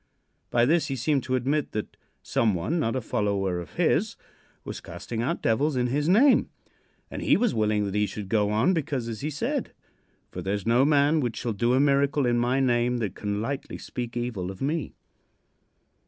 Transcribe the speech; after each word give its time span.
By 0.49 0.65
this 0.65 0.87
he 0.87 0.95
seemed 0.95 1.21
to 1.25 1.35
admit 1.35 1.73
that 1.73 1.95
some 2.23 2.55
one, 2.55 2.79
not 2.79 2.95
a 2.95 3.01
follower 3.01 3.59
of 3.59 3.73
his, 3.75 4.15
was 4.63 4.81
casting 4.81 5.21
out 5.21 5.43
devils 5.43 5.75
in 5.75 5.85
his 5.85 6.09
name, 6.09 6.49
and 7.11 7.21
he 7.21 7.37
was 7.37 7.53
willing 7.53 7.85
that 7.85 7.93
he 7.93 8.07
should 8.07 8.27
go 8.27 8.49
on, 8.49 8.73
because, 8.73 9.07
as 9.07 9.21
he 9.21 9.29
said: 9.29 9.73
"For 10.31 10.41
there 10.41 10.55
is 10.55 10.65
no 10.65 10.85
man 10.85 11.19
which 11.19 11.37
shall 11.37 11.53
do 11.53 11.75
a 11.75 11.79
miracle 11.79 12.25
in 12.25 12.39
my 12.39 12.59
name 12.59 12.97
that 12.97 13.13
can 13.13 13.43
lightly 13.43 13.77
speak 13.77 14.17
evil 14.17 14.49
of 14.49 14.59
me." 14.59 14.95